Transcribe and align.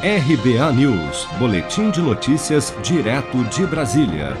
RBA 0.00 0.72
News, 0.74 1.26
Boletim 1.40 1.90
de 1.90 2.00
Notícias, 2.00 2.72
direto 2.84 3.42
de 3.46 3.66
Brasília. 3.66 4.36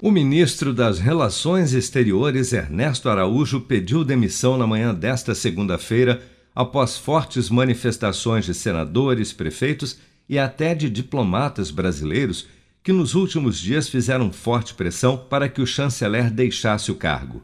O 0.00 0.08
ministro 0.08 0.72
das 0.72 1.00
Relações 1.00 1.72
Exteriores, 1.72 2.52
Ernesto 2.52 3.08
Araújo, 3.08 3.60
pediu 3.62 4.04
demissão 4.04 4.56
na 4.56 4.68
manhã 4.68 4.94
desta 4.94 5.34
segunda-feira, 5.34 6.22
após 6.54 6.96
fortes 6.96 7.50
manifestações 7.50 8.44
de 8.44 8.54
senadores, 8.54 9.32
prefeitos 9.32 9.98
e 10.28 10.38
até 10.38 10.76
de 10.76 10.88
diplomatas 10.88 11.72
brasileiros 11.72 12.46
que 12.80 12.92
nos 12.92 13.16
últimos 13.16 13.58
dias 13.58 13.88
fizeram 13.88 14.30
forte 14.30 14.74
pressão 14.74 15.16
para 15.16 15.48
que 15.48 15.60
o 15.60 15.66
chanceler 15.66 16.30
deixasse 16.30 16.92
o 16.92 16.94
cargo. 16.94 17.42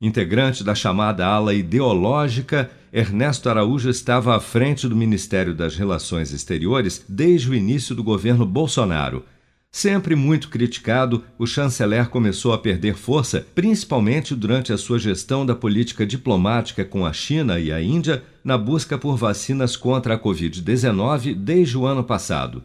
Integrante 0.00 0.62
da 0.62 0.76
chamada 0.76 1.26
ala 1.26 1.52
ideológica, 1.52 2.70
Ernesto 2.92 3.48
Araújo 3.48 3.90
estava 3.90 4.36
à 4.36 4.38
frente 4.38 4.86
do 4.86 4.94
Ministério 4.94 5.52
das 5.52 5.74
Relações 5.74 6.32
Exteriores 6.32 7.04
desde 7.08 7.50
o 7.50 7.54
início 7.54 7.96
do 7.96 8.04
governo 8.04 8.46
Bolsonaro. 8.46 9.24
Sempre 9.72 10.14
muito 10.14 10.50
criticado, 10.50 11.24
o 11.36 11.48
chanceler 11.48 12.08
começou 12.08 12.52
a 12.52 12.58
perder 12.58 12.94
força, 12.94 13.44
principalmente 13.56 14.36
durante 14.36 14.72
a 14.72 14.78
sua 14.78 15.00
gestão 15.00 15.44
da 15.44 15.54
política 15.56 16.06
diplomática 16.06 16.84
com 16.84 17.04
a 17.04 17.12
China 17.12 17.58
e 17.58 17.72
a 17.72 17.82
Índia 17.82 18.22
na 18.44 18.56
busca 18.56 18.96
por 18.96 19.16
vacinas 19.16 19.76
contra 19.76 20.14
a 20.14 20.18
Covid-19 20.18 21.34
desde 21.34 21.76
o 21.76 21.84
ano 21.84 22.04
passado 22.04 22.62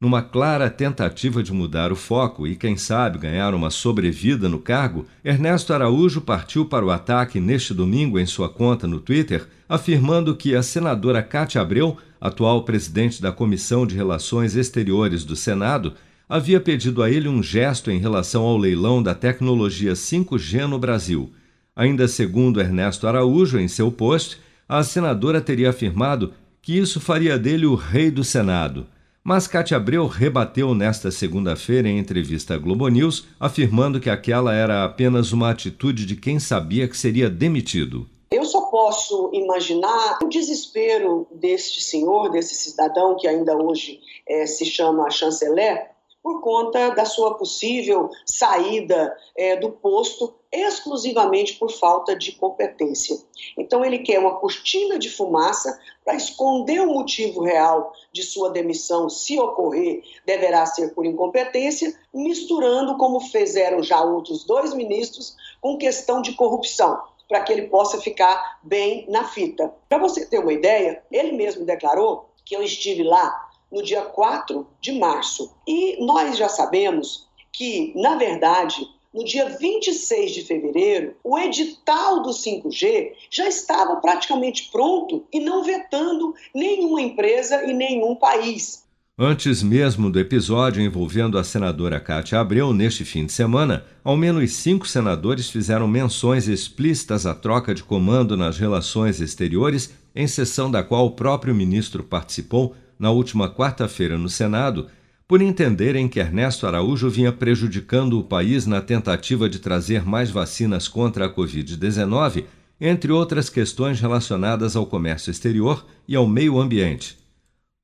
numa 0.00 0.22
clara 0.22 0.70
tentativa 0.70 1.42
de 1.42 1.52
mudar 1.52 1.90
o 1.90 1.96
foco 1.96 2.46
e, 2.46 2.54
quem 2.54 2.76
sabe, 2.76 3.18
ganhar 3.18 3.52
uma 3.52 3.68
sobrevida 3.68 4.48
no 4.48 4.60
cargo, 4.60 5.06
Ernesto 5.24 5.72
Araújo 5.72 6.20
partiu 6.20 6.64
para 6.64 6.86
o 6.86 6.90
ataque 6.90 7.40
neste 7.40 7.74
domingo 7.74 8.16
em 8.16 8.24
sua 8.24 8.48
conta 8.48 8.86
no 8.86 9.00
Twitter, 9.00 9.48
afirmando 9.68 10.36
que 10.36 10.54
a 10.54 10.62
senadora 10.62 11.20
Cátia 11.20 11.60
Abreu, 11.60 11.96
atual 12.20 12.62
presidente 12.62 13.20
da 13.20 13.32
Comissão 13.32 13.84
de 13.84 13.96
Relações 13.96 14.54
Exteriores 14.54 15.24
do 15.24 15.34
Senado, 15.34 15.94
havia 16.28 16.60
pedido 16.60 17.02
a 17.02 17.10
ele 17.10 17.28
um 17.28 17.42
gesto 17.42 17.90
em 17.90 17.98
relação 17.98 18.44
ao 18.44 18.56
leilão 18.56 19.02
da 19.02 19.16
tecnologia 19.16 19.94
5G 19.94 20.66
no 20.66 20.78
Brasil. 20.78 21.32
Ainda 21.74 22.06
segundo 22.06 22.60
Ernesto 22.60 23.08
Araújo, 23.08 23.58
em 23.58 23.66
seu 23.66 23.90
post, 23.90 24.38
a 24.68 24.84
senadora 24.84 25.40
teria 25.40 25.70
afirmado 25.70 26.32
que 26.62 26.78
isso 26.78 27.00
faria 27.00 27.36
dele 27.36 27.66
o 27.66 27.74
rei 27.74 28.12
do 28.12 28.22
Senado. 28.22 28.86
Mas 29.28 29.46
Cátia 29.46 29.76
Abreu 29.76 30.06
rebateu 30.06 30.74
nesta 30.74 31.10
segunda-feira 31.10 31.86
em 31.86 31.98
entrevista 31.98 32.54
à 32.54 32.56
Globo 32.56 32.88
News, 32.88 33.26
afirmando 33.38 34.00
que 34.00 34.08
aquela 34.08 34.54
era 34.54 34.86
apenas 34.86 35.32
uma 35.32 35.50
atitude 35.50 36.06
de 36.06 36.16
quem 36.16 36.40
sabia 36.40 36.88
que 36.88 36.96
seria 36.96 37.28
demitido. 37.28 38.08
Eu 38.30 38.42
só 38.46 38.62
posso 38.70 39.30
imaginar 39.34 40.18
o 40.22 40.28
desespero 40.28 41.26
deste 41.30 41.82
senhor, 41.82 42.30
desse 42.30 42.54
cidadão 42.54 43.18
que 43.18 43.28
ainda 43.28 43.54
hoje 43.54 44.00
é, 44.26 44.46
se 44.46 44.64
chama 44.64 45.10
chanceler, 45.10 45.90
por 46.22 46.40
conta 46.40 46.90
da 46.90 47.04
sua 47.04 47.34
possível 47.34 48.10
saída 48.26 49.16
é, 49.36 49.56
do 49.56 49.70
posto 49.70 50.34
exclusivamente 50.50 51.54
por 51.54 51.70
falta 51.70 52.16
de 52.16 52.32
competência. 52.32 53.16
Então, 53.56 53.84
ele 53.84 53.98
quer 53.98 54.18
uma 54.18 54.36
cortina 54.36 54.98
de 54.98 55.10
fumaça 55.10 55.78
para 56.04 56.14
esconder 56.14 56.80
o 56.80 56.92
motivo 56.92 57.42
real 57.42 57.92
de 58.12 58.22
sua 58.22 58.50
demissão, 58.50 59.08
se 59.08 59.38
ocorrer, 59.38 60.02
deverá 60.24 60.64
ser 60.64 60.94
por 60.94 61.04
incompetência, 61.04 61.94
misturando, 62.12 62.96
como 62.96 63.20
fizeram 63.20 63.82
já 63.82 64.02
outros 64.02 64.44
dois 64.44 64.72
ministros, 64.74 65.36
com 65.60 65.76
questão 65.76 66.22
de 66.22 66.32
corrupção 66.32 66.98
para 67.28 67.42
que 67.42 67.52
ele 67.52 67.68
possa 67.68 68.00
ficar 68.00 68.58
bem 68.62 69.04
na 69.08 69.24
fita. 69.24 69.72
Para 69.86 69.98
você 69.98 70.24
ter 70.24 70.38
uma 70.38 70.52
ideia, 70.52 71.02
ele 71.12 71.32
mesmo 71.32 71.64
declarou 71.64 72.30
que 72.44 72.56
eu 72.56 72.62
estive 72.62 73.02
lá 73.02 73.47
no 73.70 73.82
dia 73.82 74.02
4 74.02 74.66
de 74.80 74.92
março. 74.92 75.54
E 75.66 76.04
nós 76.04 76.36
já 76.36 76.48
sabemos 76.48 77.28
que, 77.52 77.92
na 77.96 78.16
verdade, 78.16 78.86
no 79.12 79.24
dia 79.24 79.48
26 79.48 80.32
de 80.32 80.42
fevereiro, 80.42 81.14
o 81.24 81.38
edital 81.38 82.22
do 82.22 82.30
5G 82.30 83.12
já 83.30 83.48
estava 83.48 83.96
praticamente 83.96 84.68
pronto 84.70 85.26
e 85.32 85.40
não 85.40 85.64
vetando 85.64 86.34
nenhuma 86.54 87.00
empresa 87.00 87.64
e 87.64 87.72
nenhum 87.72 88.14
país. 88.14 88.86
Antes 89.20 89.64
mesmo 89.64 90.12
do 90.12 90.20
episódio 90.20 90.80
envolvendo 90.80 91.38
a 91.38 91.42
senadora 91.42 91.98
Cátia 91.98 92.38
Abreu, 92.38 92.72
neste 92.72 93.04
fim 93.04 93.26
de 93.26 93.32
semana, 93.32 93.84
ao 94.04 94.16
menos 94.16 94.52
cinco 94.52 94.86
senadores 94.86 95.50
fizeram 95.50 95.88
menções 95.88 96.46
explícitas 96.46 97.26
à 97.26 97.34
troca 97.34 97.74
de 97.74 97.82
comando 97.82 98.36
nas 98.36 98.58
relações 98.58 99.20
exteriores, 99.20 99.92
em 100.14 100.28
sessão 100.28 100.70
da 100.70 100.84
qual 100.84 101.04
o 101.04 101.10
próprio 101.10 101.52
ministro 101.52 102.04
participou 102.04 102.76
na 102.98 103.10
última 103.10 103.48
quarta-feira 103.48 104.18
no 104.18 104.28
Senado, 104.28 104.88
por 105.28 105.42
entenderem 105.42 106.08
que 106.08 106.18
Ernesto 106.18 106.66
Araújo 106.66 107.10
vinha 107.10 107.30
prejudicando 107.30 108.18
o 108.18 108.24
país 108.24 108.66
na 108.66 108.80
tentativa 108.80 109.48
de 109.48 109.58
trazer 109.58 110.04
mais 110.04 110.30
vacinas 110.30 110.88
contra 110.88 111.26
a 111.26 111.34
Covid-19, 111.34 112.44
entre 112.80 113.12
outras 113.12 113.50
questões 113.50 114.00
relacionadas 114.00 114.74
ao 114.74 114.86
comércio 114.86 115.30
exterior 115.30 115.84
e 116.06 116.16
ao 116.16 116.26
meio 116.26 116.58
ambiente. 116.58 117.18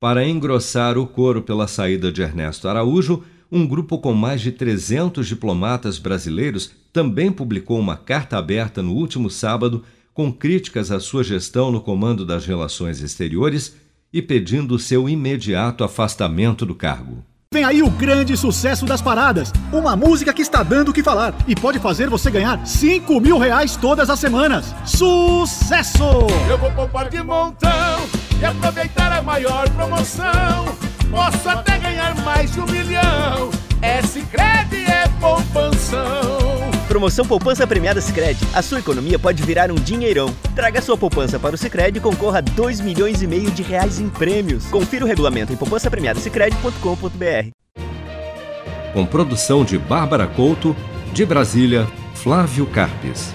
Para 0.00 0.26
engrossar 0.26 0.96
o 0.96 1.06
coro 1.06 1.42
pela 1.42 1.66
saída 1.66 2.10
de 2.10 2.22
Ernesto 2.22 2.68
Araújo, 2.68 3.22
um 3.52 3.66
grupo 3.66 3.98
com 3.98 4.14
mais 4.14 4.40
de 4.40 4.50
300 4.50 5.26
diplomatas 5.26 5.98
brasileiros 5.98 6.72
também 6.92 7.30
publicou 7.30 7.78
uma 7.78 7.96
carta 7.96 8.38
aberta 8.38 8.82
no 8.82 8.92
último 8.92 9.28
sábado 9.28 9.84
com 10.14 10.32
críticas 10.32 10.90
à 10.90 10.98
sua 11.00 11.22
gestão 11.22 11.70
no 11.70 11.80
comando 11.80 12.24
das 12.24 12.46
relações 12.46 13.02
exteriores 13.02 13.76
e 14.14 14.22
pedindo 14.22 14.78
seu 14.78 15.08
imediato 15.08 15.82
afastamento 15.82 16.64
do 16.64 16.72
cargo. 16.72 17.24
Vem 17.52 17.64
aí 17.64 17.82
o 17.82 17.90
grande 17.90 18.36
sucesso 18.36 18.86
das 18.86 19.02
paradas. 19.02 19.52
Uma 19.72 19.96
música 19.96 20.32
que 20.32 20.40
está 20.40 20.62
dando 20.62 20.90
o 20.90 20.92
que 20.92 21.02
falar 21.02 21.34
e 21.48 21.54
pode 21.56 21.80
fazer 21.80 22.08
você 22.08 22.30
ganhar 22.30 22.64
5 22.64 23.20
mil 23.20 23.38
reais 23.38 23.74
todas 23.76 24.08
as 24.08 24.20
semanas. 24.20 24.72
Sucesso! 24.84 26.04
Eu 26.48 26.58
vou 26.58 26.70
poupar 26.70 27.08
de 27.08 27.20
montão 27.24 28.06
e 28.40 28.44
aproveitar 28.44 29.10
a 29.10 29.20
maior 29.20 29.68
promoção. 29.70 30.64
Posso 31.10 31.48
até 31.48 31.76
ganhar 31.78 32.14
mais 32.24 32.52
de 32.52 32.60
um 32.60 32.66
milhão. 32.66 33.50
S-Cred 33.82 34.84
é 34.86 35.08
poupanção. 35.20 35.43
Promoção 36.94 37.26
Poupança 37.26 37.66
Premiada 37.66 38.00
Sicredi. 38.00 38.46
A 38.54 38.62
sua 38.62 38.78
economia 38.78 39.18
pode 39.18 39.42
virar 39.42 39.68
um 39.72 39.74
dinheirão. 39.74 40.32
Traga 40.54 40.80
sua 40.80 40.96
poupança 40.96 41.40
para 41.40 41.56
o 41.56 41.58
Sicredi 41.58 41.98
e 41.98 42.00
concorra 42.00 42.38
a 42.38 42.40
2 42.40 42.80
milhões 42.80 43.20
e 43.20 43.26
meio 43.26 43.50
de 43.50 43.64
reais 43.64 43.98
em 43.98 44.08
prêmios. 44.08 44.66
Confira 44.66 45.04
o 45.04 45.08
regulamento 45.08 45.52
em 45.52 45.56
poupancapremiadasicredi.com.br. 45.56 47.50
Com 48.92 49.04
produção 49.06 49.64
de 49.64 49.76
Bárbara 49.76 50.28
Couto, 50.28 50.76
de 51.12 51.26
Brasília, 51.26 51.84
Flávio 52.14 52.64
Carpes. 52.64 53.34